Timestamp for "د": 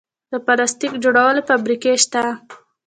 0.31-0.33